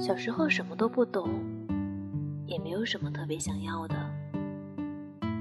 [0.00, 1.28] 小时候什么都不懂，
[2.46, 3.94] 也没有什么特别想要的，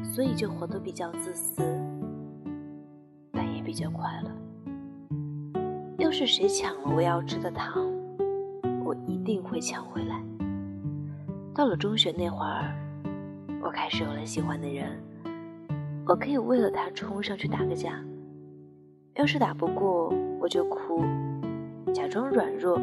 [0.03, 1.63] 所以就活得比较自私，
[3.31, 4.29] 但也比较快乐。
[5.97, 7.89] 要是谁抢了我要吃的糖，
[8.83, 10.21] 我一定会抢回来。
[11.55, 12.75] 到了中学那会儿，
[13.63, 15.01] 我开始有了喜欢的人，
[16.05, 18.03] 我可以为了他冲上去打个架，
[19.15, 21.01] 要是打不过我就哭，
[21.93, 22.77] 假装软弱。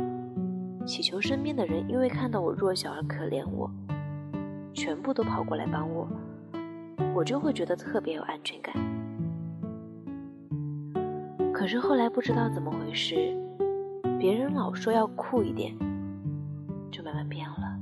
[0.87, 3.69] 祈求身边的人因为看到我弱小而可怜我，
[4.73, 6.09] 全部都跑过来帮我，
[7.13, 8.73] 我就会觉得特别有安全感。
[11.53, 13.37] 可是后来不知道怎么回事，
[14.17, 15.77] 别人老说要酷一点，
[16.91, 17.77] 就慢慢变了。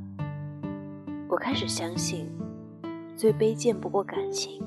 [1.28, 2.26] 我开始相信，
[3.14, 4.62] 最卑贱不过感情，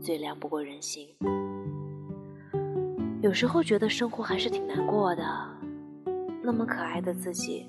[0.00, 1.06] 最凉不过人心。
[3.22, 5.22] 有时候觉得生活还是挺难过的。
[6.42, 7.66] 那么可爱的自己，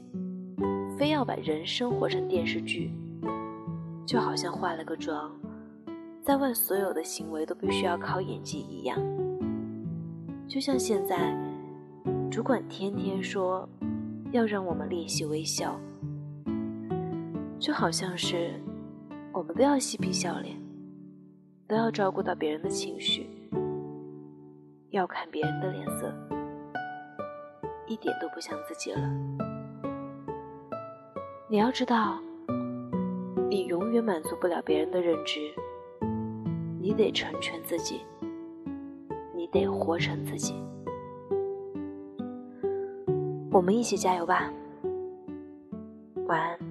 [0.97, 2.91] 非要把人生活成电视剧，
[4.05, 5.31] 就好像化了个妆，
[6.21, 8.97] 在外所有的行为都必须要靠演技一样。
[10.47, 11.37] 就像现在，
[12.29, 13.67] 主管天天说
[14.31, 15.79] 要让我们练习微笑，
[17.59, 18.53] 就好像是
[19.33, 20.57] 我们都要嬉皮笑脸，
[21.67, 23.29] 都要照顾到别人的情绪，
[24.91, 26.13] 要看别人的脸色。
[27.91, 29.01] 一点都不像自己了。
[31.49, 32.17] 你要知道，
[33.49, 35.53] 你永远满足不了别人的认知，
[36.79, 38.05] 你得成全自己，
[39.35, 40.55] 你得活成自己。
[43.51, 44.49] 我们一起加油吧！
[46.27, 46.70] 晚安。